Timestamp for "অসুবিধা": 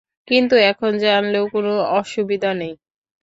1.99-2.51